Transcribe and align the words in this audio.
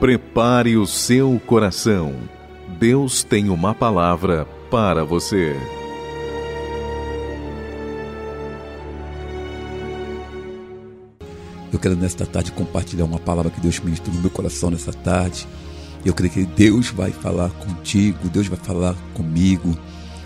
Prepare 0.00 0.76
o 0.76 0.86
seu 0.86 1.42
coração. 1.44 2.14
Deus 2.78 3.24
tem 3.24 3.48
uma 3.48 3.74
palavra 3.74 4.44
para 4.70 5.04
você. 5.04 5.56
Eu 11.72 11.80
quero 11.80 11.96
nesta 11.96 12.24
tarde 12.24 12.52
compartilhar 12.52 13.06
uma 13.06 13.18
palavra 13.18 13.50
que 13.50 13.60
Deus 13.60 13.80
ministrou 13.80 14.14
no 14.14 14.20
meu 14.20 14.30
coração 14.30 14.70
nessa 14.70 14.92
tarde. 14.92 15.48
Eu 16.04 16.14
creio 16.14 16.32
que 16.32 16.46
Deus 16.46 16.90
vai 16.90 17.10
falar 17.10 17.50
contigo, 17.50 18.28
Deus 18.28 18.46
vai 18.46 18.58
falar 18.58 18.94
comigo 19.14 19.76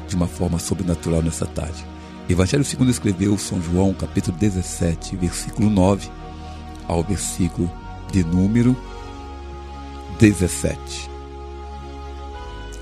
de 0.07 0.15
uma 0.15 0.27
forma 0.27 0.59
sobrenatural 0.59 1.23
nessa 1.23 1.47
tarde. 1.47 1.83
Evangelho 2.29 2.63
segundo 2.63 2.91
escreveu 2.91 3.39
São 3.39 3.61
João, 3.63 3.95
capítulo 3.95 4.37
17, 4.37 5.17
versículo 5.17 5.71
9 5.71 6.11
ao 6.87 7.03
versículo 7.03 7.73
de 8.13 8.23
número 8.23 8.77
17. 10.23 11.11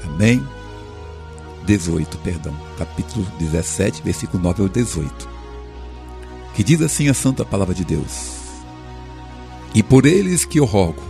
Amém? 0.05 0.47
18, 1.65 2.19
perdão. 2.19 2.55
Capítulo 2.77 3.25
17, 3.39 4.03
versículo 4.03 4.43
9 4.43 4.65
ao 4.65 4.69
18. 4.69 5.27
Que 6.53 6.63
diz 6.63 6.83
assim 6.83 7.09
a 7.09 7.15
santa 7.15 7.43
palavra 7.43 7.75
de 7.75 7.83
Deus: 7.83 8.33
E 9.75 9.83
por 9.83 10.05
eles 10.05 10.45
que 10.45 10.61
eu 10.61 10.67
rogo, 10.67 11.01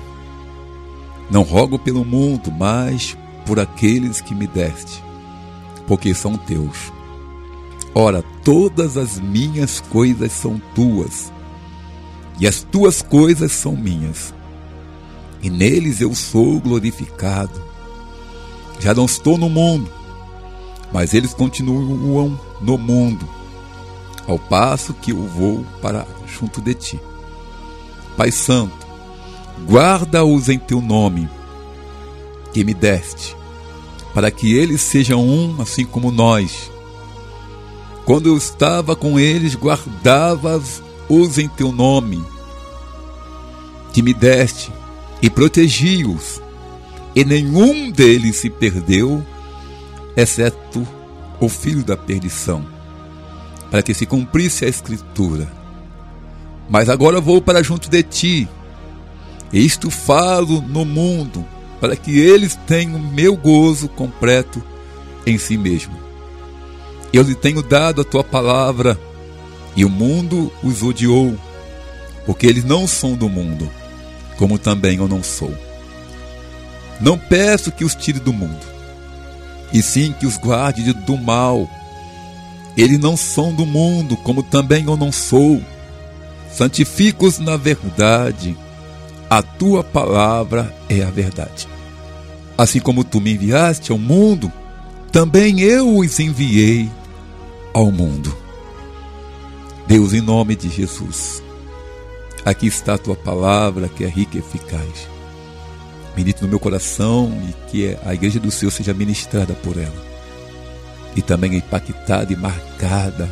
não 1.29 1.43
rogo 1.43 1.81
pelo 1.81 2.05
mundo, 2.05 2.53
mas 2.53 3.17
por 3.45 3.59
aqueles 3.59 4.21
que 4.21 4.33
me 4.33 4.47
deste, 4.47 5.03
porque 5.85 6.15
são 6.15 6.37
teus. 6.37 6.93
Ora, 7.93 8.23
todas 8.45 8.97
as 8.97 9.19
minhas 9.19 9.81
coisas 9.81 10.31
são 10.31 10.63
tuas, 10.77 11.33
e 12.39 12.47
as 12.47 12.63
tuas 12.63 13.03
coisas 13.03 13.51
são 13.51 13.73
minhas 13.77 14.33
e 15.43 15.49
neles 15.49 16.01
eu 16.01 16.15
sou 16.15 16.61
glorificado. 16.61 17.61
Já 18.79 18.95
não 18.95 19.05
estou 19.05 19.37
no 19.37 19.49
mundo, 19.49 19.91
mas 20.93 21.15
eles 21.15 21.35
continuam 21.35 22.39
no 22.61 22.79
mundo, 22.79 23.29
ao 24.27 24.39
passo 24.39 24.95
que 24.95 25.13
eu 25.13 25.27
vou 25.27 25.65
para 25.81 26.07
junto 26.27 26.61
de 26.61 26.75
ti. 26.75 27.01
Pai 28.17 28.31
Santo, 28.31 28.87
guarda-os 29.67 30.49
em 30.49 30.59
teu 30.59 30.81
nome, 30.81 31.29
que 32.53 32.65
me 32.65 32.75
deste, 32.75 33.37
para 34.13 34.31
que 34.31 34.55
eles 34.55 34.81
sejam 34.81 35.27
um, 35.27 35.61
assim 35.61 35.85
como 35.85 36.11
nós. 36.11 36.71
Quando 38.05 38.29
eu 38.29 38.37
estava 38.37 38.97
com 38.97 39.19
eles, 39.19 39.55
guardava-os 39.55 41.39
em 41.39 41.49
teu 41.49 41.71
nome, 41.71 42.25
que 43.93 44.03
me 44.03 44.13
deste, 44.13 44.73
e 45.23 45.29
protegi-os, 45.29 46.41
e 47.15 47.25
nenhum 47.25 47.91
deles 47.91 48.37
se 48.37 48.49
perdeu, 48.49 49.25
exceto 50.17 50.87
o 51.39 51.49
filho 51.49 51.85
da 51.85 51.97
perdição, 51.97 52.65
para 53.71 53.83
que 53.83 53.93
se 53.93 54.07
cumprisse 54.07 54.65
a 54.65 54.69
Escritura. 54.69 55.51
Mas 56.69 56.89
agora 56.89 57.21
vou 57.21 57.43
para 57.43 57.63
junto 57.63 57.91
de 57.91 58.03
ti, 58.03 58.49
e 59.53 59.65
isto 59.65 59.91
falo 59.91 60.61
no 60.63 60.85
mundo, 60.85 61.45
para 61.81 61.97
que 61.97 62.19
eles 62.19 62.59
tenham 62.67 62.99
meu 62.99 63.37
gozo 63.37 63.89
completo 63.89 64.63
em 65.27 65.37
si 65.39 65.57
mesmo. 65.57 65.99
Eu 67.13 67.23
lhe 67.23 67.35
tenho 67.35 67.63
dado 67.63 68.01
a 68.01 68.05
tua 68.05 68.23
palavra, 68.23 68.99
e 69.77 69.85
o 69.85 69.89
mundo 69.89 70.53
os 70.63 70.83
odiou, 70.83 71.37
porque 72.25 72.47
eles 72.47 72.65
não 72.65 72.87
são 72.87 73.15
do 73.15 73.29
mundo 73.29 73.80
como 74.41 74.59
também 74.59 74.97
eu 74.97 75.07
não 75.07 75.23
sou. 75.23 75.55
Não 76.99 77.19
peço 77.19 77.71
que 77.71 77.85
os 77.85 77.95
tire 77.95 78.19
do 78.19 78.33
mundo, 78.33 78.67
e 79.71 79.83
sim 79.83 80.15
que 80.19 80.25
os 80.25 80.39
guarde 80.39 80.95
do 80.95 81.19
mal. 81.19 81.69
Eles 82.75 82.99
não 82.99 83.19
são 83.19 83.53
do 83.53 83.67
mundo, 83.67 84.17
como 84.17 84.43
também 84.43 84.85
eu 84.87 84.97
não 84.97 85.13
sou. 85.13 85.61
Santifica-os 86.51 87.39
na 87.39 87.59
verdade. 87.59 88.57
A 89.29 89.43
tua 89.43 89.85
palavra 89.85 90.75
é 90.89 91.03
a 91.03 91.11
verdade. 91.11 91.69
Assim 92.57 92.81
como 92.81 93.05
tu 93.05 93.21
me 93.21 93.35
enviaste 93.35 93.93
ao 93.93 93.99
mundo, 93.99 94.51
também 95.13 95.61
eu 95.61 95.99
os 95.99 96.19
enviei 96.19 96.91
ao 97.75 97.93
mundo. 97.93 98.35
Deus, 99.87 100.15
em 100.15 100.23
nome 100.23 100.57
de 100.57 100.71
Jesus, 100.71 101.43
Aqui 102.45 102.67
está 102.67 102.95
a 102.95 102.99
tua 102.99 103.17
palavra 103.17 103.89
que 103.89 104.05
é 104.05 104.09
rica 104.09 104.37
e 104.37 104.41
eficaz. 104.41 105.09
Medite 106.17 106.43
no 106.43 106.49
meu 106.49 106.59
coração 106.59 107.31
e 107.49 107.71
que 107.71 107.97
a 108.05 108.15
igreja 108.15 108.41
do 108.41 108.51
Senhor 108.51 108.71
seja 108.71 108.95
ministrada 108.95 109.55
por 109.55 109.77
ela. 109.77 110.11
E 111.15 111.23
também 111.23 111.57
impactada 111.57 112.33
e 112.33 112.37
marcada 112.37 113.31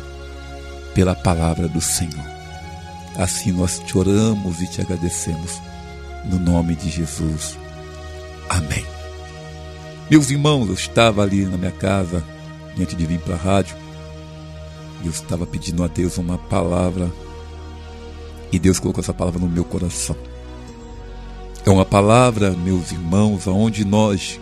pela 0.93 1.15
palavra 1.15 1.67
do 1.67 1.81
Senhor. 1.81 2.25
Assim 3.17 3.51
nós 3.51 3.79
te 3.79 3.97
oramos 3.97 4.61
e 4.61 4.67
te 4.67 4.81
agradecemos. 4.81 5.59
No 6.25 6.37
nome 6.37 6.75
de 6.75 6.89
Jesus. 6.89 7.57
Amém. 8.49 8.85
Meus 10.09 10.29
irmãos, 10.29 10.67
eu 10.67 10.73
estava 10.73 11.21
ali 11.21 11.45
na 11.45 11.57
minha 11.57 11.71
casa, 11.71 12.23
antes 12.79 12.95
de 12.95 13.05
vir 13.05 13.19
para 13.19 13.35
a 13.35 13.37
rádio, 13.37 13.75
e 15.03 15.05
eu 15.05 15.11
estava 15.11 15.45
pedindo 15.45 15.83
a 15.83 15.87
Deus 15.87 16.17
uma 16.17 16.37
palavra 16.37 17.11
e 18.51 18.59
Deus 18.59 18.79
colocou 18.79 19.01
essa 19.01 19.13
palavra 19.13 19.39
no 19.39 19.47
meu 19.47 19.63
coração. 19.63 20.15
É 21.65 21.69
uma 21.69 21.85
palavra, 21.85 22.51
meus 22.51 22.91
irmãos, 22.91 23.47
aonde 23.47 23.85
nós 23.85 24.39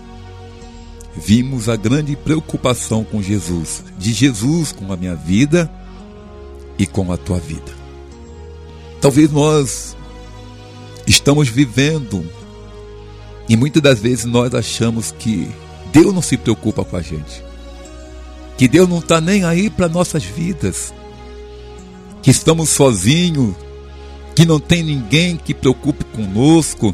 vimos 1.16 1.68
a 1.68 1.75
grande 1.75 2.16
preocupação 2.16 3.03
com 3.03 3.22
Jesus, 3.22 3.84
de 3.97 4.13
Jesus 4.13 4.72
com 4.72 4.91
a 4.94 4.95
minha 4.95 5.16
vida 5.16 5.69
e 6.78 6.85
com 6.85 7.12
a 7.12 7.18
tua 7.18 7.40
vida. 7.40 7.75
Talvez 9.01 9.31
nós 9.31 9.97
estamos 11.07 11.50
vivendo 11.50 12.24
e 13.50 13.56
muitas 13.56 13.81
das 13.81 14.00
vezes 14.00 14.25
nós 14.25 14.53
achamos 14.53 15.12
que 15.12 15.50
Deus 15.91 16.13
não 16.13 16.22
se 16.22 16.38
preocupa 16.38 16.84
com 16.84 16.97
a 16.97 17.01
gente, 17.01 17.44
que 18.57 18.68
Deus 18.68 18.88
não 18.88 19.00
está 19.00 19.19
nem 19.19 19.44
aí 19.44 19.69
para 19.69 19.88
nossas 19.88 20.24
vidas, 20.24 20.94
que 22.22 22.29
estamos 22.29 22.69
sozinhos, 22.69 23.56
que 24.38 24.46
não 24.46 24.59
tem 24.59 24.84
ninguém 24.84 25.36
que 25.36 25.52
preocupe 25.52 26.06
conosco. 26.16 26.94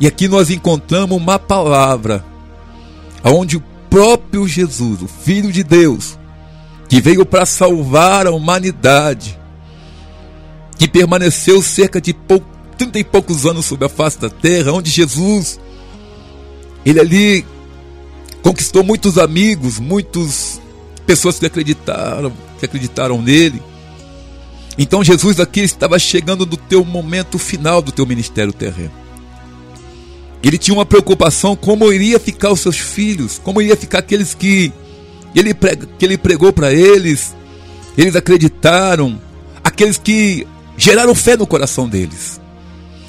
E 0.00 0.06
aqui 0.06 0.26
nós 0.26 0.48
encontramos 0.48 1.18
uma 1.18 1.38
palavra 1.38 2.24
onde 3.22 3.58
o 3.58 3.62
próprio 3.90 4.48
Jesus, 4.48 5.02
o 5.02 5.06
Filho 5.06 5.52
de 5.52 5.62
Deus, 5.62 6.18
que 6.88 6.98
veio 6.98 7.26
para 7.26 7.44
salvar 7.44 8.26
a 8.26 8.30
humanidade, 8.30 9.38
que 10.78 10.88
permaneceu 10.88 11.60
cerca 11.60 12.00
de 12.00 12.14
pou, 12.14 12.42
30 12.78 12.98
e 12.98 13.04
poucos 13.04 13.44
anos 13.44 13.66
sobre 13.66 13.84
a 13.84 13.90
face 13.90 14.18
da 14.18 14.30
terra, 14.30 14.72
onde 14.72 14.90
Jesus, 14.90 15.60
ele 16.86 17.00
ali 17.00 17.44
conquistou 18.42 18.82
muitos 18.82 19.18
amigos, 19.18 19.78
muitas 19.78 20.58
pessoas 21.04 21.38
que 21.38 21.44
acreditaram, 21.44 22.32
que 22.58 22.64
acreditaram 22.64 23.20
nele. 23.20 23.60
Então 24.82 25.04
Jesus 25.04 25.38
aqui 25.38 25.60
estava 25.60 25.98
chegando 25.98 26.46
no 26.46 26.56
teu 26.56 26.82
momento 26.86 27.38
final 27.38 27.82
do 27.82 27.92
teu 27.92 28.06
ministério 28.06 28.50
terreno. 28.50 28.90
Ele 30.42 30.56
tinha 30.56 30.74
uma 30.74 30.86
preocupação 30.86 31.54
como 31.54 31.92
iria 31.92 32.18
ficar 32.18 32.50
os 32.50 32.60
seus 32.60 32.78
filhos, 32.78 33.38
como 33.44 33.60
iria 33.60 33.76
ficar 33.76 33.98
aqueles 33.98 34.32
que 34.32 34.72
ele, 35.34 35.52
que 35.98 36.04
ele 36.06 36.16
pregou 36.16 36.50
para 36.50 36.72
eles, 36.72 37.36
eles 37.94 38.16
acreditaram, 38.16 39.20
aqueles 39.62 39.98
que 39.98 40.46
geraram 40.78 41.14
fé 41.14 41.36
no 41.36 41.46
coração 41.46 41.86
deles. 41.86 42.40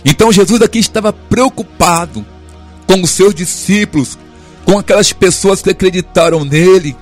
Então 0.03 0.29
Jesus 0.29 0.61
aqui 0.61 0.79
estava 0.79 1.13
preocupado 1.13 2.25
com 2.85 3.01
os 3.01 3.11
seus 3.11 3.33
discípulos, 3.33 4.19
com 4.65 4.77
aquelas 4.77 5.13
pessoas 5.13 5.61
que 5.61 5.69
acreditaram 5.69 6.43
nele, 6.43 6.97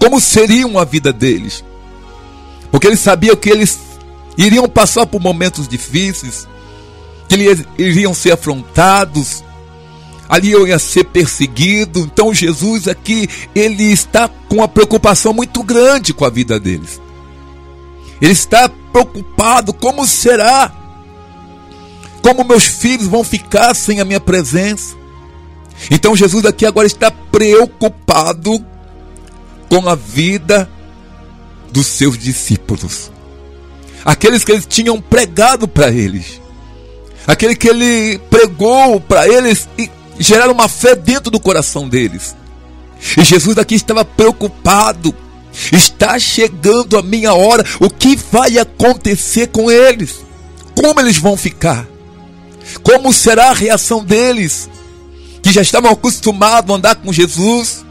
como 0.00 0.20
seria 0.20 0.66
a 0.76 0.84
vida 0.84 1.12
deles. 1.12 1.62
Porque 2.72 2.88
ele 2.88 2.96
sabia 2.96 3.36
que 3.36 3.48
eles 3.48 3.91
iriam 4.36 4.68
passar 4.68 5.06
por 5.06 5.20
momentos 5.20 5.68
difíceis, 5.68 6.48
que 7.28 7.34
eles 7.34 7.64
iriam 7.78 8.14
ser 8.14 8.32
afrontados, 8.32 9.44
ali 10.28 10.50
eu 10.50 10.66
ia 10.66 10.78
ser 10.78 11.04
perseguido. 11.04 12.00
Então 12.00 12.32
Jesus 12.32 12.88
aqui, 12.88 13.28
ele 13.54 13.84
está 13.84 14.28
com 14.48 14.56
uma 14.56 14.68
preocupação 14.68 15.32
muito 15.32 15.62
grande 15.62 16.14
com 16.14 16.24
a 16.24 16.30
vida 16.30 16.58
deles. 16.58 17.00
Ele 18.20 18.32
está 18.32 18.68
preocupado, 18.68 19.72
como 19.72 20.06
será? 20.06 20.72
Como 22.22 22.44
meus 22.44 22.64
filhos 22.64 23.08
vão 23.08 23.24
ficar 23.24 23.74
sem 23.74 24.00
a 24.00 24.04
minha 24.04 24.20
presença? 24.20 24.94
Então 25.90 26.14
Jesus 26.14 26.44
aqui 26.44 26.64
agora 26.64 26.86
está 26.86 27.10
preocupado 27.10 28.64
com 29.68 29.88
a 29.88 29.94
vida 29.96 30.70
dos 31.72 31.86
seus 31.86 32.16
discípulos 32.16 33.10
aqueles 34.04 34.44
que 34.44 34.52
eles 34.52 34.66
tinham 34.66 35.00
pregado 35.00 35.66
para 35.66 35.90
eles, 35.90 36.40
aquele 37.26 37.54
que 37.54 37.68
ele 37.68 38.18
pregou 38.30 39.00
para 39.00 39.28
eles 39.28 39.68
e 39.78 39.90
geraram 40.18 40.52
uma 40.52 40.68
fé 40.68 40.94
dentro 40.94 41.30
do 41.30 41.40
coração 41.40 41.88
deles. 41.88 42.34
E 43.16 43.24
Jesus 43.24 43.58
aqui 43.58 43.74
estava 43.74 44.04
preocupado. 44.04 45.14
Está 45.70 46.18
chegando 46.18 46.96
a 46.96 47.02
minha 47.02 47.34
hora. 47.34 47.64
O 47.80 47.90
que 47.90 48.16
vai 48.30 48.58
acontecer 48.58 49.48
com 49.48 49.70
eles? 49.70 50.24
Como 50.74 51.00
eles 51.00 51.18
vão 51.18 51.36
ficar? 51.36 51.86
Como 52.82 53.12
será 53.12 53.50
a 53.50 53.54
reação 53.54 54.04
deles? 54.04 54.70
Que 55.42 55.52
já 55.52 55.60
estavam 55.60 55.90
acostumados 55.90 56.70
a 56.70 56.76
andar 56.76 56.94
com 56.96 57.12
Jesus, 57.12 57.84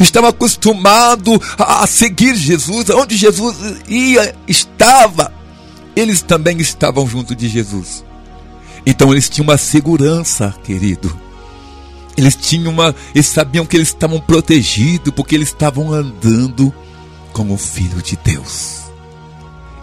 estavam 0.00 0.30
acostumados 0.30 1.38
a 1.58 1.86
seguir 1.86 2.36
Jesus, 2.36 2.88
onde 2.90 3.16
Jesus 3.16 3.56
ia, 3.88 4.34
estava, 4.46 5.32
eles 5.94 6.22
também 6.22 6.58
estavam 6.58 7.06
junto 7.06 7.34
de 7.34 7.48
Jesus. 7.48 8.04
Então 8.84 9.12
eles 9.12 9.28
tinham 9.28 9.48
uma 9.48 9.58
segurança, 9.58 10.54
querido. 10.64 11.14
Eles 12.16 12.36
tinham 12.36 12.72
uma, 12.72 12.94
eles 13.14 13.26
sabiam 13.26 13.64
que 13.64 13.76
eles 13.76 13.88
estavam 13.88 14.20
protegidos 14.20 15.12
porque 15.14 15.34
eles 15.34 15.48
estavam 15.48 15.92
andando 15.92 16.72
como 17.32 17.56
filho 17.56 18.02
de 18.02 18.18
Deus. 18.22 18.82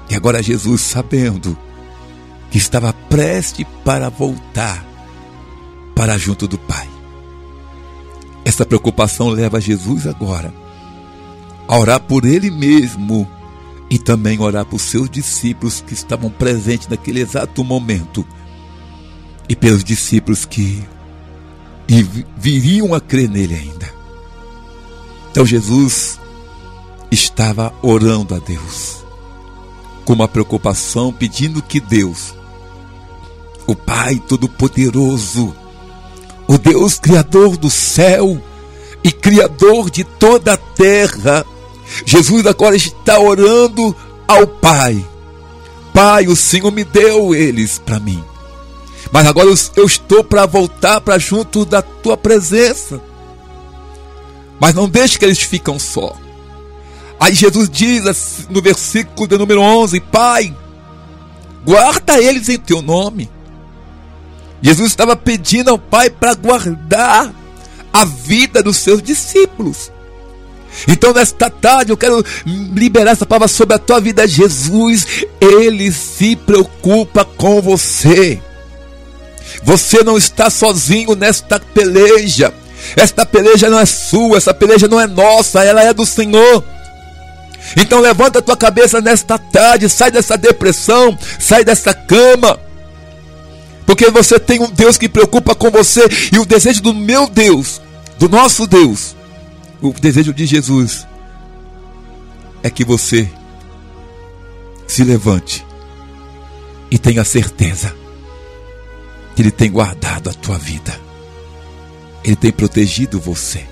E 0.10 0.16
agora 0.16 0.44
Jesus, 0.44 0.82
sabendo 0.82 1.58
que 2.52 2.58
estava 2.58 2.94
prestes 2.94 3.66
para 3.84 4.10
voltar 4.10 4.86
para 5.96 6.18
junto 6.18 6.48
do 6.48 6.58
Pai. 6.58 6.88
Essa 8.44 8.66
preocupação 8.66 9.30
leva 9.30 9.62
Jesus 9.62 10.08
agora 10.08 10.54
a 11.68 11.78
orar 11.78 12.00
por 12.00 12.26
ele 12.26 12.50
mesmo 12.50 13.30
e 13.90 13.98
também 13.98 14.40
orar 14.40 14.66
por 14.66 14.80
seus 14.80 15.10
discípulos 15.10 15.84
que 15.86 15.94
estavam 15.94 16.30
presentes 16.30 16.88
naquele 16.88 17.22
exato 17.22 17.64
momento 17.64 18.26
e 19.48 19.56
pelos 19.56 19.84
discípulos 19.84 20.46
que 20.46 20.84
viriam 22.38 22.94
a 22.94 23.02
crer 23.02 23.28
nele 23.28 23.56
ainda. 23.56 23.92
Então 25.32 25.46
Jesus 25.46 26.20
estava 27.12 27.74
orando 27.82 28.36
a 28.36 28.40
Deus 28.40 29.04
com 30.06 30.14
uma 30.14 30.28
preocupação, 30.28 31.14
pedindo 31.14 31.62
que 31.62 31.80
Deus 31.80 32.34
o 33.68 33.76
Pai 33.76 34.20
Todo-Poderoso, 34.28 35.56
o 36.48 36.58
Deus 36.58 36.98
Criador 36.98 37.56
do 37.56 37.70
céu 37.70 38.42
e 39.04 39.12
Criador 39.12 39.92
de 39.92 40.04
toda 40.04 40.54
a 40.54 40.58
terra. 40.58 41.46
Jesus 42.06 42.46
agora 42.46 42.76
está 42.76 43.20
orando 43.20 43.96
ao 44.28 44.46
Pai. 44.48 45.06
Pai, 45.94 46.28
o 46.28 46.36
Senhor 46.36 46.72
me 46.72 46.84
deu 46.84 47.34
eles 47.34 47.80
para 47.80 48.00
mim. 48.00 48.24
Mas 49.12 49.26
agora 49.26 49.48
eu 49.48 49.86
estou 49.86 50.24
para 50.24 50.46
voltar 50.46 51.02
para 51.02 51.18
junto 51.18 51.66
da 51.66 51.82
tua 51.82 52.16
presença. 52.16 53.02
Mas 54.60 54.76
não 54.76 54.88
deixe 54.88 55.18
que 55.18 55.26
eles 55.26 55.40
ficam 55.40 55.80
só. 55.80 56.16
Aí 57.20 57.34
Jesus 57.34 57.70
diz 57.70 58.48
no 58.50 58.62
versículo 58.62 59.28
de 59.28 59.38
número 59.38 59.62
11: 59.62 60.00
Pai, 60.00 60.56
guarda 61.66 62.22
eles 62.22 62.50
em 62.50 62.58
teu 62.58 62.82
nome. 62.82 63.30
Jesus 64.62 64.88
estava 64.88 65.16
pedindo 65.16 65.70
ao 65.70 65.80
Pai 65.80 66.10
para 66.10 66.34
guardar 66.34 67.34
a 67.92 68.06
vida 68.06 68.62
dos 68.62 68.78
seus 68.78 69.02
discípulos. 69.02 69.92
Então, 70.88 71.14
nesta 71.14 71.50
tarde, 71.50 71.92
eu 71.92 71.98
quero 71.98 72.24
liberar 72.46 73.12
essa 73.12 73.26
palavra 73.26 73.48
sobre 73.48 73.76
a 73.76 73.80
tua 73.80 74.00
vida. 74.00 74.28
Jesus, 74.28 75.26
Ele 75.42 75.92
se 75.92 76.36
preocupa 76.36 77.26
com 77.26 77.62
você. 77.62 78.40
Você 79.64 80.04
não 80.04 80.18
está 80.18 80.50
sozinho 80.50 81.16
nesta 81.16 81.60
peleja. 81.60 82.54
Esta 82.96 83.26
peleja 83.26 83.70
não 83.70 83.80
é 83.80 83.86
sua, 83.86 84.38
essa 84.38 84.54
peleja 84.54 84.88
não 84.88 85.00
é 85.00 85.08
nossa, 85.08 85.64
ela 85.64 85.84
é 85.84 85.94
do 85.94 86.06
Senhor. 86.06 86.64
Então 87.76 88.00
levanta 88.00 88.40
a 88.40 88.42
tua 88.42 88.56
cabeça 88.56 89.02
nesta 89.02 89.38
tarde, 89.38 89.90
sai 89.90 90.12
dessa 90.12 90.38
depressão, 90.38 91.18
sai 91.38 91.64
dessa 91.64 91.94
cama. 91.94 92.60
Porque 93.86 94.10
você 94.10 94.40
tem 94.40 94.62
um 94.62 94.70
Deus 94.70 94.98
que 94.98 95.10
preocupa 95.10 95.56
com 95.56 95.70
você. 95.70 96.08
E 96.32 96.40
o 96.40 96.46
desejo 96.46 96.82
do 96.82 96.94
meu 96.94 97.28
Deus, 97.28 97.82
do 98.18 98.30
nosso 98.30 98.68
Deus, 98.68 99.16
o 99.82 99.94
desejo 99.94 100.34
de 100.34 100.46
Jesus, 100.46 101.08
é 102.62 102.70
que 102.70 102.84
você 102.84 103.30
se 104.88 105.04
levante 105.04 105.66
e 106.92 106.98
tenha 106.98 107.24
certeza 107.24 107.96
que 109.36 109.42
Ele 109.42 109.52
tem 109.52 109.72
guardado 109.72 110.30
a 110.30 110.34
tua 110.34 110.58
vida. 110.58 111.00
Ele 112.24 112.36
tem 112.36 112.52
protegido 112.52 113.20
você. 113.20 113.66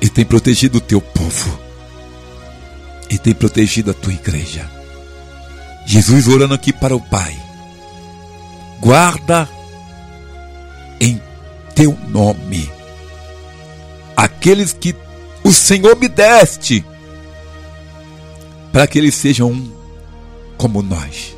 Ele 0.00 0.10
tem 0.10 0.24
protegido 0.24 0.78
o 0.78 0.80
teu 0.80 1.00
povo. 1.00 1.58
Ele 3.10 3.18
tem 3.18 3.34
protegido 3.34 3.90
a 3.90 3.94
tua 3.94 4.12
igreja. 4.12 4.70
Jesus 5.84 6.26
orando 6.26 6.54
aqui 6.54 6.72
para 6.72 6.96
o 6.96 7.00
Pai 7.00 7.46
guarda 8.80 9.48
em 11.00 11.20
teu 11.74 11.96
nome 12.08 12.75
aqueles 14.16 14.72
que 14.72 14.94
o 15.44 15.52
Senhor 15.52 15.96
me 15.96 16.08
deste, 16.08 16.84
para 18.72 18.86
que 18.86 18.98
eles 18.98 19.14
sejam 19.14 19.52
um 19.52 19.72
como 20.56 20.82
nós. 20.82 21.36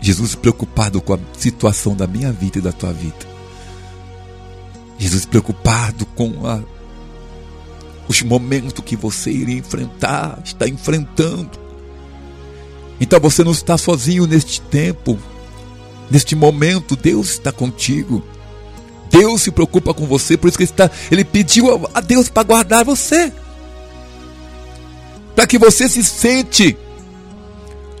Jesus 0.00 0.34
preocupado 0.34 1.00
com 1.00 1.14
a 1.14 1.18
situação 1.36 1.94
da 1.94 2.06
minha 2.06 2.32
vida 2.32 2.58
e 2.58 2.62
da 2.62 2.72
tua 2.72 2.92
vida. 2.92 3.28
Jesus 4.98 5.26
preocupado 5.26 6.06
com 6.06 6.46
a, 6.46 6.60
os 8.08 8.22
momentos 8.22 8.82
que 8.84 8.96
você 8.96 9.30
iria 9.30 9.58
enfrentar, 9.58 10.40
está 10.44 10.68
enfrentando. 10.68 11.50
Então 13.00 13.20
você 13.20 13.42
não 13.42 13.52
está 13.52 13.76
sozinho 13.76 14.26
neste 14.26 14.60
tempo, 14.60 15.18
neste 16.10 16.34
momento, 16.34 16.96
Deus 16.96 17.30
está 17.30 17.52
contigo. 17.52 18.22
Deus 19.10 19.42
se 19.42 19.50
preocupa 19.50 19.92
com 19.92 20.06
você, 20.06 20.36
por 20.36 20.48
isso 20.48 20.56
que 20.56 20.64
ele, 20.64 20.70
está, 20.70 20.90
ele 21.10 21.24
pediu 21.24 21.88
a 21.92 22.00
Deus 22.00 22.28
para 22.28 22.42
guardar 22.42 22.84
você. 22.84 23.32
Para 25.34 25.46
que 25.46 25.58
você 25.58 25.88
se 25.88 26.04
sente 26.04 26.76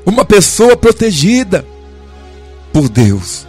uma 0.06 0.24
pessoa 0.24 0.76
protegida 0.76 1.66
por 2.72 2.88
Deus. 2.88 3.46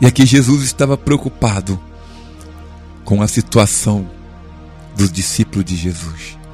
E 0.00 0.06
aqui 0.06 0.24
Jesus 0.24 0.62
estava 0.62 0.96
preocupado 0.96 1.80
com 3.04 3.22
a 3.22 3.28
situação 3.28 4.08
dos 4.96 5.10
discípulos 5.10 5.64
de 5.64 5.76
Jesus 5.76 6.44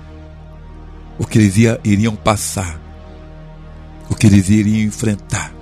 o 1.21 1.27
que 1.27 1.37
eles 1.37 1.55
iriam 1.85 2.17
passar, 2.17 2.81
o 4.09 4.15
que 4.15 4.27
eles 4.27 4.49
iriam 4.49 4.79
enfrentar, 4.79 5.53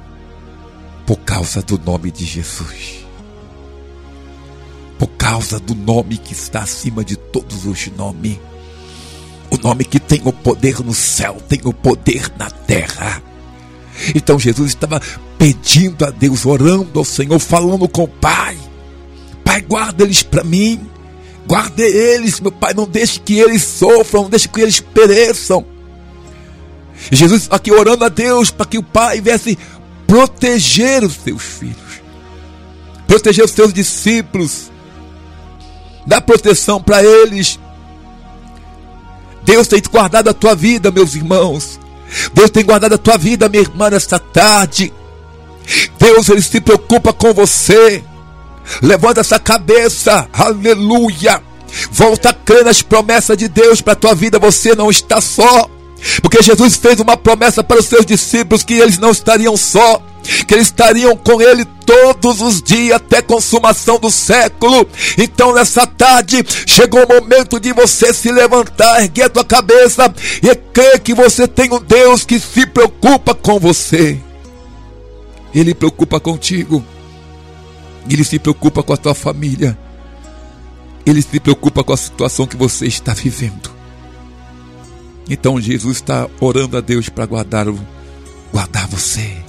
por 1.04 1.16
causa 1.16 1.61
do 1.61 1.76
nome 1.76 2.12
de 2.12 2.25
Jesus. 2.25 3.08
Por 4.99 5.09
causa 5.09 5.61
do 5.61 5.75
nome 5.75 6.19
que 6.19 6.33
está 6.33 6.61
acima 6.61 7.05
de 7.05 7.17
todos 7.17 7.64
os 7.64 7.87
nomes. 7.97 8.38
O 9.50 9.57
nome 9.57 9.85
que 9.85 9.99
tem 9.99 10.21
o 10.25 10.33
poder 10.33 10.81
no 10.81 10.93
céu, 10.93 11.37
tem 11.49 11.61
o 11.64 11.73
poder 11.73 12.31
na 12.37 12.50
terra. 12.50 13.23
Então 14.14 14.38
Jesus 14.38 14.71
estava 14.71 15.00
pedindo 15.38 16.05
a 16.05 16.11
Deus, 16.11 16.45
orando 16.45 16.99
ao 16.99 17.05
Senhor, 17.05 17.38
falando 17.38 17.88
com 17.88 18.05
o 18.05 18.09
Pai: 18.09 18.59
Pai, 19.45 19.61
guarda 19.62 20.05
eles 20.05 20.23
para 20.23 20.45
mim. 20.45 20.81
Guarde 21.47 21.83
eles, 21.83 22.40
meu 22.40 22.52
Pai, 22.52 22.75
não 22.75 22.87
deixe 22.87 23.19
que 23.21 23.38
eles 23.38 23.62
sofram, 23.62 24.25
não 24.25 24.31
deixe 24.31 24.49
que 24.49 24.61
eles 24.61 24.81
pereçam. 24.81 25.64
Jesus 27.11 27.49
aqui 27.50 27.73
orando 27.73 28.05
a 28.05 28.09
Deus 28.11 28.50
para 28.50 28.67
que 28.67 28.76
o 28.76 28.83
Pai 28.83 29.21
viesse 29.21 29.57
proteger 30.07 31.05
os 31.05 31.14
seus 31.14 31.43
filhos, 31.43 32.02
proteger 33.07 33.45
os 33.45 33.50
seus 33.52 33.73
discípulos, 33.73 34.71
dar 36.09 36.23
proteção 36.23 36.83
para 36.83 37.05
eles. 37.05 37.61
Deus 39.45 39.69
tem 39.69 39.81
guardado 39.91 40.29
a 40.29 40.35
tua 40.35 40.55
vida, 40.55 40.91
meus 40.91 41.15
irmãos. 41.15 41.79
Deus 42.33 42.50
tem 42.50 42.65
guardado 42.65 42.95
a 42.95 42.99
tua 42.99 43.19
vida, 43.19 43.49
minha 43.49 43.62
irmã, 43.62 43.91
nesta 43.91 44.19
tarde. 44.19 44.93
Deus, 45.99 46.29
Ele 46.31 46.41
se 46.41 46.61
preocupa 46.61 47.12
com 47.12 47.35
você. 47.35 48.03
Levanta 48.83 49.21
essa 49.21 49.38
cabeça, 49.38 50.27
aleluia. 50.33 51.43
Volta 51.91 52.31
a 52.31 52.35
crer 52.35 52.65
nas 52.65 52.81
promessas 52.81 53.37
de 53.37 53.47
Deus 53.47 53.83
para 53.83 53.93
a 53.93 53.97
tua 53.97 54.15
vida. 54.15 54.38
Você 54.38 54.75
não 54.75 54.91
está 54.91 55.21
só. 55.21 55.69
Porque 56.23 56.43
Jesus 56.43 56.77
fez 56.77 57.00
uma 57.00 57.17
promessa 57.17 57.62
para 57.62 57.81
os 57.81 57.87
seus 57.87 58.07
discípulos 58.07 58.62
que 58.62 58.75
eles 58.75 58.99
não 58.99 59.11
estariam 59.11 59.57
só, 59.57 60.00
que 60.47 60.55
eles 60.55 60.69
estariam 60.69 61.17
com 61.17 61.43
ele 61.43 61.67
todos 61.88 62.42
os 62.42 62.61
dias 62.61 62.97
até 62.97 63.23
consumação 63.23 63.99
do 63.99 64.11
século. 64.11 64.87
Então 65.16 65.54
nessa 65.54 65.87
tarde 65.87 66.45
chegou 66.66 67.02
o 67.02 67.09
momento 67.09 67.59
de 67.59 67.73
você 67.73 68.12
se 68.12 68.30
levantar, 68.30 69.02
erguer 69.02 69.23
a 69.23 69.30
tua 69.30 69.45
cabeça 69.45 70.14
e 70.42 70.54
crer 70.54 71.00
que 71.00 71.14
você 71.14 71.49
tem 71.49 71.73
um 71.73 71.80
Deus 71.80 72.26
que 72.26 72.38
se 72.38 72.66
preocupa 72.66 73.35
com 73.35 73.59
você. 73.59 74.21
Ele 75.54 75.75
preocupa 75.75 76.21
contigo. 76.21 76.85
Ele 78.07 78.23
se 78.23 78.38
preocupa 78.38 78.83
com 78.83 78.92
a 78.92 78.97
tua 78.99 79.14
família. 79.14 79.78
Ele 81.07 81.23
se 81.23 81.40
preocupa 81.40 81.83
com 81.83 81.95
a 81.95 81.97
situação 81.97 82.47
que 82.47 82.57
você 82.57 82.87
está 82.87 83.14
vivendo. 83.14 83.71
Então 85.30 85.59
Jesus 85.59 85.97
está 85.97 86.28
orando 86.38 86.76
a 86.76 86.83
Deus 86.83 87.09
para 87.09 87.25
guardar, 87.25 87.66
guardar 88.52 88.87
você, 88.88 89.42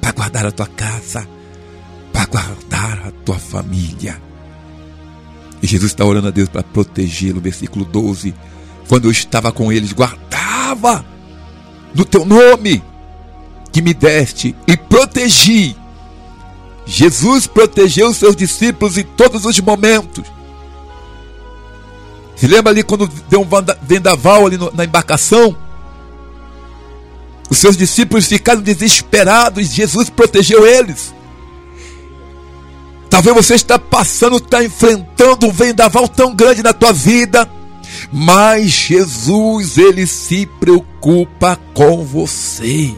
para 0.00 0.12
guardar 0.12 0.46
a 0.46 0.52
tua 0.52 0.66
casa, 0.66 1.28
para 2.12 2.26
guardar 2.26 3.06
a 3.06 3.10
tua 3.24 3.38
família. 3.38 4.20
E 5.62 5.66
Jesus 5.66 5.92
está 5.92 6.04
orando 6.04 6.28
a 6.28 6.30
Deus 6.30 6.48
para 6.48 6.62
protegê-lo. 6.62 7.40
Versículo 7.40 7.84
12. 7.84 8.34
Quando 8.88 9.04
eu 9.04 9.10
estava 9.10 9.52
com 9.52 9.70
eles, 9.70 9.92
guardava 9.92 11.04
no 11.94 12.04
teu 12.04 12.24
nome 12.24 12.82
que 13.72 13.82
me 13.82 13.94
deste 13.94 14.54
e 14.66 14.76
protegi. 14.76 15.76
Jesus 16.86 17.46
protegeu 17.46 18.12
seus 18.12 18.34
discípulos 18.34 18.96
em 18.96 19.04
todos 19.04 19.44
os 19.44 19.60
momentos. 19.60 20.24
Se 22.34 22.46
lembra 22.46 22.72
ali 22.72 22.82
quando 22.82 23.06
deu 23.28 23.42
um 23.42 23.48
vendaval 23.82 24.46
ali 24.46 24.58
na 24.74 24.84
embarcação? 24.84 25.54
Os 27.50 27.58
seus 27.58 27.76
discípulos 27.76 28.26
ficaram 28.26 28.62
desesperados, 28.62 29.66
Jesus 29.66 30.08
protegeu 30.08 30.64
eles. 30.64 31.12
Talvez 33.10 33.34
você 33.34 33.54
está 33.54 33.76
passando, 33.76 34.36
está 34.36 34.62
enfrentando 34.62 35.48
um 35.48 35.52
vendaval 35.52 36.06
tão 36.06 36.32
grande 36.32 36.62
na 36.62 36.72
tua 36.72 36.92
vida, 36.92 37.50
mas 38.12 38.70
Jesus, 38.70 39.76
ele 39.76 40.06
se 40.06 40.46
preocupa 40.60 41.58
com 41.74 42.04
você. 42.04 42.94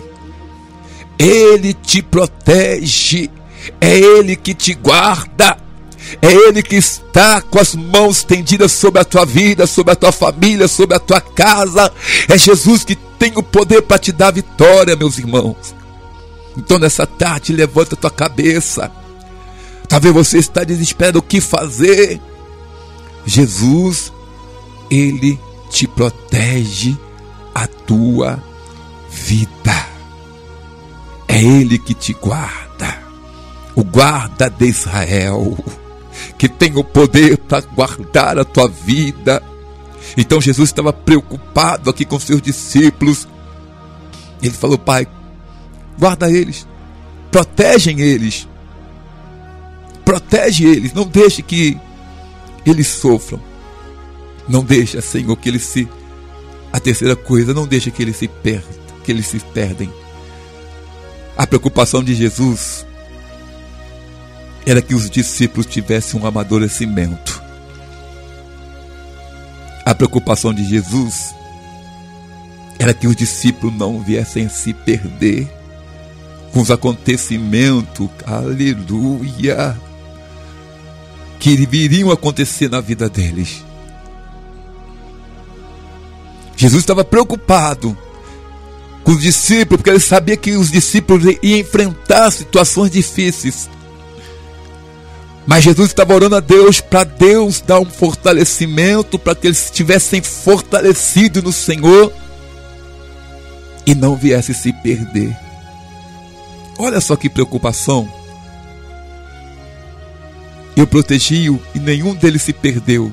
Ele 1.19 1.73
te 1.73 2.03
protege, 2.03 3.31
é 3.81 3.99
Ele 3.99 4.37
que 4.37 4.53
te 4.53 4.75
guarda, 4.75 5.57
é 6.21 6.33
Ele 6.33 6.63
que 6.63 6.77
está 6.77 7.41
com 7.41 7.59
as 7.59 7.75
mãos 7.75 8.23
tendidas 8.23 8.73
sobre 8.73 9.01
a 9.01 9.05
tua 9.05 9.25
vida, 9.25 9.67
sobre 9.67 9.93
a 9.93 9.97
tua 9.97 10.13
família, 10.13 10.69
sobre 10.69 10.97
a 10.97 11.01
tua 11.01 11.21
casa. 11.21 11.93
É 12.29 12.37
Jesus 12.37 12.85
que 12.85 12.95
tem 12.95 13.33
o 13.37 13.43
poder 13.43 13.83
para 13.83 13.99
te 13.99 14.13
dar 14.13 14.33
vitória, 14.33 14.97
meus 14.97 15.19
irmãos. 15.19 15.75
Então 16.57 16.79
nessa 16.79 17.07
tarde, 17.07 17.53
levanta 17.53 17.95
a 17.95 17.99
tua 17.99 18.11
cabeça. 18.11 18.91
Talvez 19.89 20.15
você 20.15 20.39
está 20.39 20.65
desesperado 20.65 21.19
o 21.19 21.23
que 21.23 21.41
fazer. 21.41 22.21
Jesus, 23.25 24.13
Ele 24.91 25.39
te 25.71 25.87
protege 25.87 26.97
a 27.55 27.67
tua 27.67 28.43
vida. 29.11 29.87
É 31.29 31.43
Ele 31.43 31.79
que 31.79 31.95
te 31.95 32.13
guarda, 32.13 33.03
o 33.75 33.83
guarda 33.83 34.51
de 34.51 34.67
Israel, 34.67 35.57
que 36.39 36.49
tem 36.49 36.77
o 36.77 36.85
poder 36.85 37.39
para 37.39 37.61
guardar 37.61 38.39
a 38.39 38.45
tua 38.45 38.69
vida. 38.69 39.43
Então 40.17 40.41
Jesus 40.41 40.69
estava 40.69 40.93
preocupado 40.93 41.91
aqui 41.91 42.05
com 42.05 42.19
seus 42.19 42.43
discípulos. 42.43 43.29
Ele 44.43 44.53
falou: 44.53 44.79
Pai, 44.79 45.07
guarda 45.99 46.31
eles, 46.31 46.67
protegem 47.31 48.01
eles, 48.01 48.49
protege 50.05 50.65
eles, 50.65 50.93
não 50.93 51.05
deixe 51.05 51.43
que 51.43 51.79
eles 52.65 52.87
sofram. 52.87 53.41
Não 54.49 54.65
deixa, 54.65 55.01
Senhor, 55.01 55.37
que 55.37 55.49
eles 55.49 55.63
se. 55.63 55.89
A 56.73 56.81
terceira 56.81 57.15
coisa, 57.15 57.55
não 57.55 57.67
deixa 57.67 57.91
que 57.91 58.03
eles 58.03 58.17
se 58.17 58.27
perdem, 58.27 58.81
que 59.05 59.13
eles 59.13 59.27
se 59.27 59.39
perdem. 59.39 59.93
A 61.37 61.47
preocupação 61.47 62.03
de 62.03 62.15
Jesus 62.15 62.85
era 64.65 64.81
que 64.81 64.95
os 64.95 65.11
discípulos 65.11 65.67
tivessem 65.67 66.21
um 66.21 66.27
amadurecimento. 66.27 67.43
A 69.85 69.95
preocupação 69.95 70.55
de 70.55 70.65
Jesus 70.65 71.35
era 72.79 72.95
que 72.95 73.07
os 73.07 73.17
discípulos 73.17 73.77
não 73.77 74.01
viessem 74.01 74.49
se 74.49 74.73
perder 74.73 75.49
com 76.53 76.61
os 76.61 76.71
acontecimentos, 76.71 78.09
aleluia, 78.27 79.77
que 81.41 81.57
viriam 81.67 82.11
acontecer 82.11 82.69
na 82.69 82.81
vida 82.81 83.09
deles. 83.09 83.65
Jesus 86.57 86.83
estava 86.83 87.05
preocupado 87.05 87.97
com 89.03 89.13
os 89.13 89.21
discípulos, 89.21 89.79
porque 89.79 89.91
ele 89.91 89.99
sabia 89.99 90.37
que 90.37 90.53
os 90.53 90.71
discípulos 90.71 91.25
iam 91.43 91.59
enfrentar 91.59 92.31
situações 92.31 92.91
difíceis. 92.91 93.69
Mas 95.47 95.65
Jesus 95.65 95.89
estava 95.89 96.15
orando 96.15 96.37
a 96.37 96.41
Deus 96.41 96.81
para 96.81 97.05
Deus 97.05 97.61
dar 97.61 97.81
um 97.81 97.85
fortalecimento, 97.85 99.19
para 99.19 99.35
que 99.35 99.49
eles 99.49 99.65
estivessem 99.65 100.23
fortalecidos 100.23 101.43
no 101.43 101.53
Senhor 101.53 102.13
e 103.85 103.95
não 103.95 104.17
viessem 104.17 104.55
se 104.55 104.73
perder. 104.73 105.37
Olha 106.79 107.01
só 107.01 107.17
que 107.17 107.29
preocupação. 107.29 108.09
Eu 110.77 110.87
protegi-o 110.87 111.61
e 111.75 111.79
nenhum 111.79 112.15
deles 112.15 112.43
se 112.43 112.53
perdeu, 112.53 113.13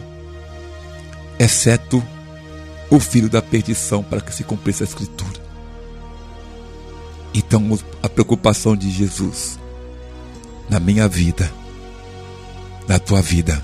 exceto 1.38 2.02
o 2.90 3.00
filho 3.00 3.30
da 3.30 3.42
perdição, 3.42 4.02
para 4.02 4.22
que 4.22 4.34
se 4.34 4.44
cumprisse 4.44 4.84
a 4.84 4.86
Escritura. 4.86 5.40
Então, 7.34 7.78
a 8.02 8.10
preocupação 8.10 8.76
de 8.76 8.90
Jesus 8.90 9.60
na 10.70 10.80
minha 10.80 11.08
vida, 11.08 11.52
na 12.90 13.00
tua 13.00 13.22
vida, 13.22 13.64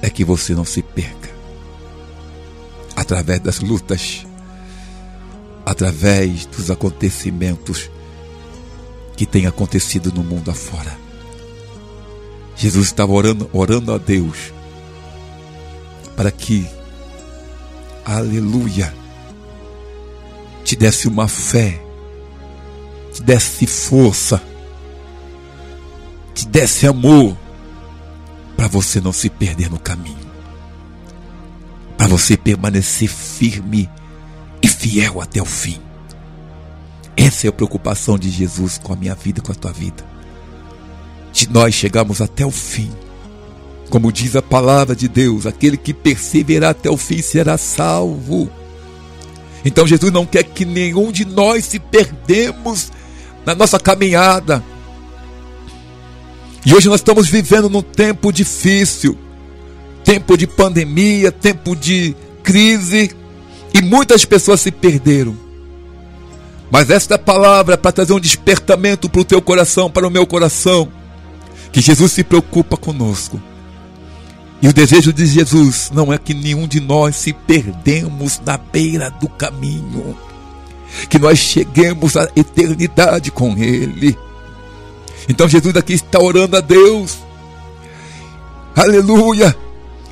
é 0.00 0.08
que 0.08 0.24
você 0.24 0.54
não 0.54 0.64
se 0.64 0.80
perca. 0.82 1.28
Através 2.96 3.40
das 3.40 3.60
lutas, 3.60 4.24
através 5.66 6.46
dos 6.46 6.70
acontecimentos 6.70 7.90
que 9.16 9.26
têm 9.26 9.46
acontecido 9.46 10.10
no 10.10 10.24
mundo 10.24 10.50
afora. 10.50 10.96
Jesus 12.56 12.86
estava 12.86 13.12
orando, 13.12 13.50
orando 13.52 13.92
a 13.92 13.98
Deus 13.98 14.54
para 16.16 16.30
que, 16.30 16.66
aleluia, 18.04 18.94
te 20.64 20.76
desse 20.76 21.08
uma 21.08 21.28
fé 21.28 21.84
te 23.14 23.22
desse 23.22 23.64
força, 23.64 24.42
te 26.34 26.46
desse 26.48 26.84
amor, 26.86 27.36
para 28.56 28.68
você 28.68 29.00
não 29.00 29.12
se 29.12 29.28
perder 29.28 29.70
no 29.70 29.78
caminho, 29.78 30.26
para 31.96 32.06
você 32.06 32.36
permanecer 32.36 33.08
firme 33.08 33.88
e 34.62 34.68
fiel 34.68 35.20
até 35.20 35.40
o 35.40 35.46
fim. 35.46 35.78
Essa 37.16 37.46
é 37.46 37.50
a 37.50 37.52
preocupação 37.52 38.18
de 38.18 38.30
Jesus 38.30 38.78
com 38.78 38.92
a 38.92 38.96
minha 38.96 39.14
vida, 39.14 39.40
com 39.40 39.52
a 39.52 39.54
tua 39.54 39.72
vida. 39.72 40.04
De 41.32 41.48
nós 41.50 41.74
chegarmos 41.74 42.20
até 42.20 42.44
o 42.44 42.50
fim. 42.50 42.90
Como 43.90 44.12
diz 44.12 44.34
a 44.34 44.42
palavra 44.42 44.96
de 44.96 45.08
Deus, 45.08 45.46
aquele 45.46 45.76
que 45.76 45.94
perseverar 45.94 46.70
até 46.70 46.90
o 46.90 46.96
fim 46.96 47.22
será 47.22 47.56
salvo. 47.56 48.50
Então 49.64 49.86
Jesus 49.86 50.12
não 50.12 50.26
quer 50.26 50.42
que 50.42 50.64
nenhum 50.64 51.10
de 51.10 51.24
nós 51.24 51.64
se 51.64 51.78
perdemos 51.78 52.90
na 53.46 53.54
nossa 53.54 53.78
caminhada. 53.78 54.62
E 56.64 56.74
hoje 56.74 56.88
nós 56.88 57.00
estamos 57.00 57.28
vivendo 57.28 57.68
num 57.68 57.82
tempo 57.82 58.32
difícil, 58.32 59.18
tempo 60.02 60.36
de 60.36 60.46
pandemia, 60.46 61.30
tempo 61.30 61.76
de 61.76 62.16
crise, 62.42 63.10
e 63.72 63.82
muitas 63.82 64.24
pessoas 64.24 64.60
se 64.60 64.70
perderam. 64.70 65.36
Mas 66.70 66.90
esta 66.90 67.18
palavra 67.18 67.74
é 67.74 67.76
para 67.76 67.92
trazer 67.92 68.12
um 68.12 68.20
despertamento 68.20 69.08
para 69.08 69.20
o 69.20 69.24
teu 69.24 69.42
coração, 69.42 69.90
para 69.90 70.06
o 70.06 70.10
meu 70.10 70.26
coração, 70.26 70.88
que 71.70 71.80
Jesus 71.80 72.12
se 72.12 72.24
preocupa 72.24 72.76
conosco. 72.76 73.40
E 74.62 74.68
o 74.68 74.72
desejo 74.72 75.12
de 75.12 75.26
Jesus 75.26 75.90
não 75.92 76.12
é 76.12 76.16
que 76.16 76.32
nenhum 76.32 76.66
de 76.66 76.80
nós 76.80 77.16
se 77.16 77.32
perdemos 77.32 78.40
na 78.44 78.56
beira 78.56 79.10
do 79.10 79.28
caminho 79.28 80.16
que 81.08 81.18
nós 81.18 81.38
cheguemos 81.38 82.16
à 82.16 82.28
eternidade 82.36 83.30
com 83.30 83.56
Ele. 83.56 84.16
Então 85.28 85.48
Jesus 85.48 85.76
aqui 85.76 85.94
está 85.94 86.20
orando 86.20 86.56
a 86.56 86.60
Deus. 86.60 87.18
Aleluia. 88.76 89.56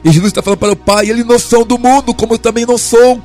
E 0.04 0.11
Jesus 0.11 0.28
está 0.28 0.42
falando 0.42 0.59
para 0.59 0.73
o 0.73 0.76
Pai, 0.76 1.09
eles 1.09 1.25
não 1.25 1.38
são 1.38 1.64
do 1.64 1.78
mundo, 1.78 2.14
como 2.14 2.35
eu 2.35 2.38
também 2.38 2.66
não 2.66 2.78
sou. 2.78 3.21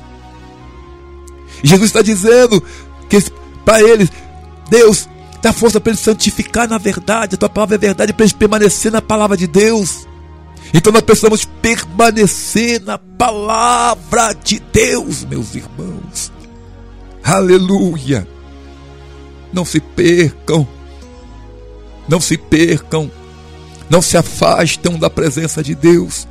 E 1.62 1.66
Jesus 1.66 1.88
está 1.88 2.02
dizendo 2.02 2.62
que 3.08 3.18
para 3.64 3.82
eles, 3.82 4.10
Deus, 4.70 5.08
Dá 5.40 5.52
força 5.52 5.80
para 5.80 5.92
ele 5.92 5.98
santificar 5.98 6.68
na 6.68 6.78
verdade. 6.78 7.34
A 7.34 7.38
tua 7.38 7.48
palavra 7.48 7.76
é 7.76 7.78
verdade 7.78 8.12
para 8.12 8.24
ele 8.24 8.34
permanecer 8.34 8.90
na 8.90 9.00
palavra 9.00 9.36
de 9.36 9.46
Deus. 9.46 10.06
Então 10.74 10.92
nós 10.92 11.02
precisamos 11.02 11.44
permanecer 11.44 12.82
na 12.82 12.98
palavra 12.98 14.32
de 14.32 14.58
Deus, 14.58 15.24
meus 15.24 15.54
irmãos. 15.54 16.32
Aleluia. 17.22 18.26
Não 19.52 19.64
se 19.64 19.80
percam. 19.80 20.66
Não 22.08 22.20
se 22.20 22.36
percam. 22.36 23.10
Não 23.90 24.02
se 24.02 24.16
afastam 24.16 24.98
da 24.98 25.08
presença 25.08 25.62
de 25.62 25.74
Deus. 25.74 26.26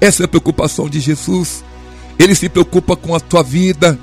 Essa 0.00 0.22
é 0.22 0.24
a 0.24 0.28
preocupação 0.28 0.88
de 0.88 1.00
Jesus. 1.00 1.64
Ele 2.18 2.34
se 2.34 2.48
preocupa 2.48 2.96
com 2.96 3.14
a 3.14 3.20
tua 3.20 3.42
vida. 3.42 3.98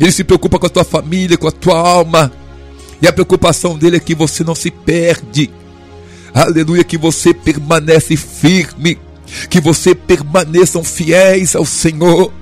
Ele 0.00 0.10
se 0.12 0.24
preocupa 0.24 0.58
com 0.58 0.66
a 0.66 0.70
tua 0.70 0.84
família, 0.84 1.36
com 1.36 1.48
a 1.48 1.52
tua 1.52 1.78
alma. 1.78 2.32
E 3.00 3.06
a 3.06 3.12
preocupação 3.12 3.76
dele 3.76 3.96
é 3.96 4.00
que 4.00 4.14
você 4.14 4.42
não 4.42 4.54
se 4.54 4.70
perde. 4.70 5.50
Aleluia, 6.32 6.82
que 6.82 6.98
você 6.98 7.32
permanece 7.32 8.16
firme, 8.16 8.98
que 9.48 9.60
você 9.60 9.94
permaneçam 9.94 10.82
fiéis 10.82 11.54
ao 11.54 11.64
Senhor. 11.64 12.32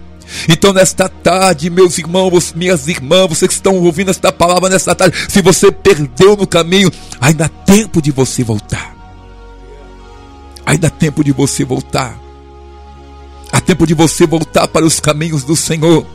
Então, 0.48 0.72
nesta 0.72 1.08
tarde, 1.08 1.70
meus 1.70 1.98
irmãos, 1.98 2.52
minhas 2.54 2.88
irmãs, 2.88 3.28
vocês 3.28 3.48
que 3.48 3.54
estão 3.54 3.76
ouvindo 3.76 4.10
esta 4.10 4.32
palavra 4.32 4.68
nesta 4.68 4.94
tarde, 4.94 5.16
se 5.28 5.42
você 5.42 5.70
perdeu 5.70 6.36
no 6.36 6.46
caminho, 6.46 6.90
ainda 7.20 7.46
há 7.46 7.48
tempo 7.48 8.00
de 8.00 8.10
você 8.10 8.42
voltar. 8.42 8.94
Ainda 10.64 10.86
há 10.88 10.90
tempo 10.90 11.22
de 11.22 11.32
você 11.32 11.64
voltar. 11.64 12.18
Há 13.52 13.60
tempo 13.60 13.86
de 13.86 13.94
você 13.94 14.26
voltar 14.26 14.66
para 14.68 14.84
os 14.84 15.00
caminhos 15.00 15.44
do 15.44 15.54
Senhor. 15.54 16.06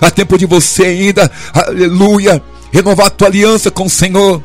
Há 0.00 0.10
tempo 0.10 0.36
de 0.36 0.46
você 0.46 0.84
ainda, 0.84 1.30
aleluia, 1.52 2.42
renovar 2.72 3.06
a 3.06 3.10
tua 3.10 3.28
aliança 3.28 3.70
com 3.70 3.86
o 3.86 3.90
Senhor. 3.90 4.42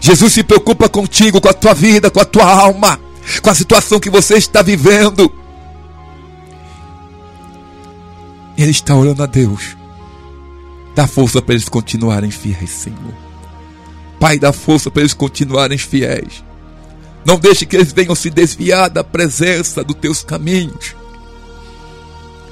Jesus 0.00 0.32
se 0.32 0.42
preocupa 0.42 0.88
contigo, 0.88 1.40
com 1.40 1.48
a 1.48 1.54
tua 1.54 1.74
vida, 1.74 2.10
com 2.10 2.20
a 2.20 2.24
tua 2.24 2.44
alma, 2.44 2.98
com 3.42 3.50
a 3.50 3.54
situação 3.54 3.98
que 3.98 4.08
você 4.08 4.36
está 4.36 4.62
vivendo. 4.62 5.39
Ele 8.60 8.72
está 8.72 8.94
orando 8.94 9.22
a 9.22 9.26
Deus. 9.26 9.74
Dá 10.94 11.06
força 11.06 11.40
para 11.40 11.54
eles 11.54 11.66
continuarem 11.66 12.30
fiéis, 12.30 12.68
Senhor. 12.68 13.14
Pai, 14.20 14.38
dá 14.38 14.52
força 14.52 14.90
para 14.90 15.00
eles 15.00 15.14
continuarem 15.14 15.78
fiéis. 15.78 16.44
Não 17.24 17.38
deixe 17.38 17.64
que 17.64 17.74
eles 17.74 17.90
venham 17.90 18.14
se 18.14 18.28
desviar 18.28 18.90
da 18.90 19.02
presença 19.02 19.82
dos 19.82 19.96
teus 19.96 20.22
caminhos. 20.22 20.94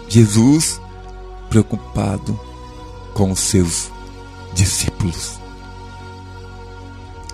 Jesus 0.09 0.81
preocupado 1.51 2.41
com 3.13 3.31
os 3.31 3.41
seus 3.41 3.91
discípulos. 4.55 5.39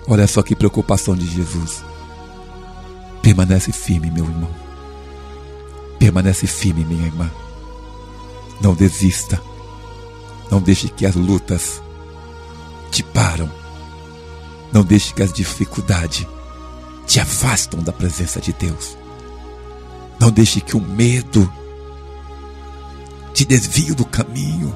Olha 0.05 0.27
só 0.27 0.43
que 0.43 0.53
preocupação 0.53 1.15
de 1.15 1.25
Jesus. 1.25 1.81
Permanece 3.21 3.71
firme, 3.71 4.11
meu 4.11 4.25
irmão. 4.25 4.49
Permanece 5.97 6.45
firme, 6.45 6.83
minha 6.83 7.05
irmã. 7.05 7.31
Não 8.61 8.73
desista. 8.73 9.41
Não 10.49 10.61
deixe 10.61 10.89
que 10.89 11.05
as 11.05 11.15
lutas 11.15 11.81
te 12.91 13.03
param. 13.03 13.49
Não 14.71 14.83
deixe 14.83 15.13
que 15.13 15.23
as 15.23 15.33
dificuldades 15.33 16.25
te 17.07 17.19
afastam 17.19 17.81
da 17.81 17.91
presença 17.91 18.39
de 18.39 18.53
Deus. 18.53 18.97
Não 20.19 20.31
deixe 20.31 20.61
que 20.61 20.75
o 20.75 20.81
medo 20.81 21.51
te 23.33 23.45
desvie 23.45 23.93
do 23.93 24.05
caminho. 24.05 24.75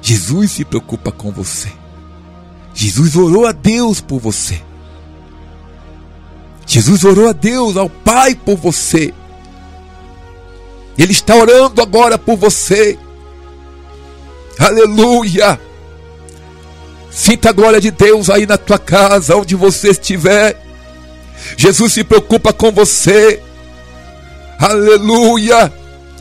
Jesus 0.00 0.52
se 0.52 0.64
preocupa 0.64 1.10
com 1.10 1.30
você. 1.30 1.72
Jesus 2.72 3.16
orou 3.16 3.46
a 3.46 3.52
Deus 3.52 4.00
por 4.00 4.20
você. 4.20 4.62
Jesus 6.66 7.04
orou 7.04 7.28
a 7.28 7.32
Deus, 7.32 7.76
ao 7.76 7.90
Pai 7.90 8.34
por 8.34 8.56
você. 8.56 9.12
Ele 11.00 11.12
está 11.12 11.34
orando 11.34 11.80
agora 11.80 12.18
por 12.18 12.36
você. 12.36 12.98
Aleluia. 14.58 15.58
Sinta 17.10 17.48
a 17.48 17.52
glória 17.52 17.80
de 17.80 17.90
Deus 17.90 18.28
aí 18.28 18.46
na 18.46 18.58
tua 18.58 18.78
casa, 18.78 19.34
onde 19.34 19.54
você 19.54 19.92
estiver. 19.92 20.62
Jesus 21.56 21.94
se 21.94 22.04
preocupa 22.04 22.52
com 22.52 22.70
você. 22.70 23.42
Aleluia. 24.58 25.72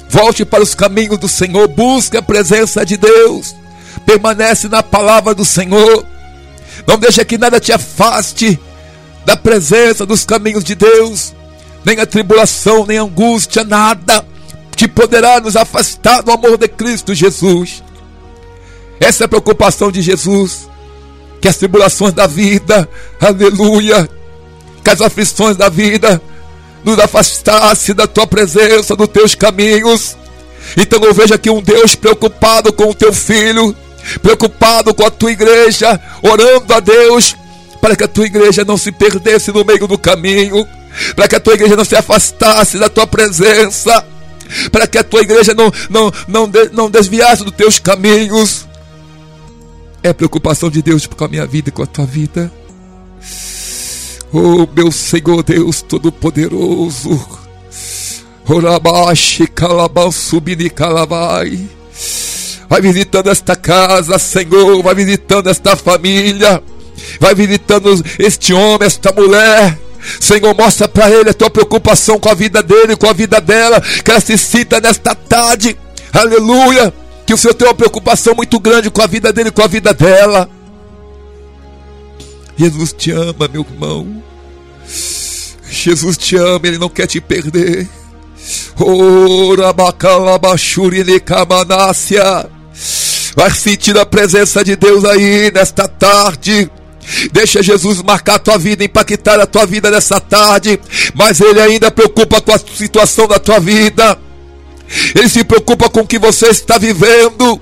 Volte 0.10 0.46
para 0.46 0.64
os 0.64 0.74
caminhos 0.74 1.18
do 1.18 1.28
Senhor, 1.28 1.68
busque 1.68 2.16
a 2.16 2.22
presença 2.22 2.86
de 2.86 2.96
Deus. 2.96 3.54
Permanece 4.06 4.70
na 4.70 4.82
palavra 4.82 5.36
do 5.36 5.44
Senhor. 5.44 6.06
Não 6.88 6.98
deixe 6.98 7.24
que 7.26 7.38
nada 7.38 7.60
te 7.60 7.74
afaste 7.74 8.58
da 9.26 9.36
presença 9.36 10.06
dos 10.06 10.24
caminhos 10.24 10.64
de 10.64 10.74
Deus. 10.74 11.36
Nem 11.84 12.00
a 12.00 12.06
tribulação, 12.06 12.86
nem 12.86 12.98
a 12.98 13.02
angústia, 13.02 13.66
nada 13.66 14.24
te 14.80 14.88
poderá 14.88 15.42
nos 15.42 15.58
afastar 15.58 16.24
do 16.24 16.32
amor 16.32 16.58
de 16.58 16.66
Cristo 16.70 17.14
Jesus. 17.14 17.84
Essa 18.98 19.24
é 19.24 19.26
a 19.26 19.28
preocupação 19.28 19.92
de 19.92 20.02
Jesus. 20.02 20.70
Que 21.42 21.50
as 21.50 21.58
tribulações 21.58 22.14
da 22.14 22.26
vida, 22.26 22.88
aleluia, 23.20 24.10
que 24.82 24.90
as 24.90 25.02
aflições 25.02 25.58
da 25.58 25.68
vida 25.68 26.22
nos 26.86 26.98
afastasse 26.98 27.94
da 27.94 28.08
tua 28.08 28.26
presença, 28.26 28.96
dos 28.96 29.10
teus 29.10 29.36
caminhos. 29.36 30.16
Então 30.78 31.04
eu 31.04 31.14
vejo 31.14 31.34
aqui 31.34 31.50
um 31.50 31.62
Deus 31.62 31.96
preocupado 31.96 32.72
com 32.72 32.86
o 32.86 32.96
teu 32.96 33.12
filho, 33.12 33.76
preocupado 34.22 34.94
com 34.94 35.06
a 35.06 35.12
tua 35.12 35.34
igreja, 35.34 36.00
orando 36.22 36.74
a 36.74 36.80
Deus 36.80 37.36
para 37.82 37.98
que 37.98 38.06
a 38.06 38.08
tua 38.08 38.28
igreja 38.28 38.64
não 38.64 38.78
se 38.78 38.94
perdesse 38.94 39.52
no 39.52 39.66
meio 39.66 39.86
do 39.90 39.98
caminho, 39.98 40.66
para 41.18 41.28
que 41.28 41.36
a 41.36 41.40
tua 41.42 41.56
igreja 41.56 41.76
não 41.76 41.84
se 41.84 41.98
afastasse 41.98 42.80
da 42.80 42.88
tua 42.88 43.06
presença, 43.06 44.06
para 44.72 44.88
que 44.88 44.98
a 44.98 45.04
tua 45.04 45.22
igreja 45.22 45.54
não, 45.54 45.72
não, 45.90 46.12
não, 46.28 46.52
não 46.72 46.90
desviasse 46.90 47.44
dos 47.44 47.54
teus 47.54 47.80
caminhos. 47.80 48.68
É 50.02 50.14
preocupação 50.14 50.70
de 50.70 50.82
Deus 50.82 51.06
com 51.06 51.26
a 51.26 51.28
minha 51.28 51.46
vida 51.46 51.70
e 51.70 51.72
com 51.72 51.84
a 51.84 51.88
tua 51.88 52.06
vida. 52.06 52.52
Oh, 54.32 54.68
meu 54.74 54.92
Senhor 54.92 55.44
Deus 55.44 55.82
Todo-Poderoso. 55.82 57.20
Calabai. 60.70 61.60
Vai 62.70 62.82
visitando 62.82 63.30
esta 63.30 63.56
casa, 63.56 64.18
Senhor. 64.20 64.82
Vai 64.84 64.96
visitando 64.96 65.50
esta 65.50 65.76
família. 65.76 66.62
Vai 67.20 67.34
visitando 67.34 68.04
este 68.20 68.54
homem, 68.54 68.86
esta 68.86 69.12
mulher. 69.12 69.78
Senhor, 70.20 70.56
mostra 70.56 70.88
para 70.88 71.10
ele 71.10 71.30
a 71.30 71.34
tua 71.34 71.50
preocupação 71.50 72.20
com 72.20 72.30
a 72.30 72.34
vida 72.34 72.64
dele, 72.64 72.96
com 72.96 73.08
a 73.08 73.14
vida 73.14 73.42
dela. 73.42 73.82
Que 73.82 74.12
ela 74.12 74.20
se 74.20 74.38
cita 74.38 74.80
nesta 74.80 75.14
tarde. 75.14 75.78
Aleluia. 76.14 76.94
Que 77.26 77.34
o 77.34 77.38
Senhor 77.38 77.54
tem 77.54 77.68
uma 77.68 77.74
preocupação 77.74 78.34
muito 78.36 78.60
grande 78.60 78.90
com 78.90 79.02
a 79.02 79.08
vida 79.08 79.32
dele, 79.32 79.52
com 79.52 79.62
a 79.62 79.68
vida 79.68 79.94
dela. 79.94 80.50
Jesus 82.58 82.92
te 82.94 83.12
ama, 83.12 83.48
meu 83.48 83.66
irmão. 83.70 84.24
Jesus 85.70 86.18
te 86.18 86.36
ama, 86.36 86.60
Ele 86.64 86.78
não 86.78 86.90
quer 86.90 87.08
te 87.08 87.22
perder. 87.22 87.88
Vai 93.36 93.52
sentir 93.52 93.98
a 93.98 94.06
presença 94.06 94.64
de 94.64 94.76
Deus 94.76 95.06
aí 95.06 95.52
nesta 95.54 95.88
tarde. 95.88 96.70
Deixa 97.32 97.64
Jesus 97.64 98.02
marcar 98.02 98.36
a 98.36 98.40
tua 98.40 98.58
vida, 98.58 98.84
impactar 98.84 99.40
a 99.40 99.46
tua 99.46 99.66
vida 99.66 99.90
nessa 99.90 100.20
tarde. 100.20 100.80
Mas 101.14 101.40
Ele 101.40 101.60
ainda 101.60 101.90
preocupa 101.92 102.42
com 102.42 102.54
a 102.54 102.60
situação 102.60 103.28
da 103.28 103.40
tua 103.40 103.60
vida. 103.60 104.18
Ele 105.16 105.30
se 105.30 105.44
preocupa 105.44 105.90
com 105.90 106.02
o 106.02 106.08
que 106.08 106.20
você 106.20 106.48
está 106.48 106.78
vivendo. 106.78 107.62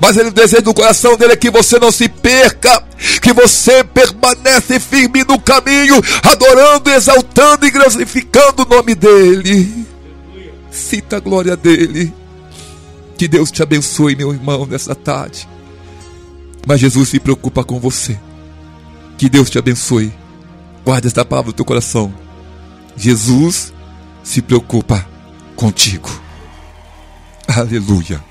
Mas 0.00 0.16
ele 0.16 0.30
deseja 0.30 0.62
do 0.62 0.72
coração 0.72 1.16
dele 1.16 1.34
é 1.34 1.36
que 1.36 1.50
você 1.50 1.78
não 1.78 1.92
se 1.92 2.08
perca, 2.08 2.82
que 3.20 3.32
você 3.32 3.84
permanece 3.84 4.80
firme 4.80 5.24
no 5.24 5.38
caminho, 5.38 6.00
adorando, 6.22 6.90
exaltando 6.90 7.66
e 7.66 7.70
glorificando 7.70 8.62
o 8.62 8.68
nome 8.68 8.94
dele. 8.94 9.86
Cita 10.70 11.18
a 11.18 11.20
glória 11.20 11.56
dele. 11.56 12.12
Que 13.16 13.28
Deus 13.28 13.50
te 13.50 13.62
abençoe, 13.62 14.16
meu 14.16 14.32
irmão, 14.32 14.66
nessa 14.66 14.94
tarde. 14.94 15.46
Mas 16.66 16.80
Jesus 16.80 17.10
se 17.10 17.20
preocupa 17.20 17.62
com 17.62 17.78
você. 17.78 18.18
Que 19.18 19.28
Deus 19.28 19.50
te 19.50 19.58
abençoe. 19.58 20.12
Guarda 20.84 21.06
esta 21.06 21.24
palavra 21.24 21.50
no 21.50 21.56
teu 21.56 21.64
coração. 21.64 22.12
Jesus 22.96 23.72
se 24.22 24.40
preocupa 24.40 25.06
contigo. 25.54 26.10
Aleluia. 27.46 28.24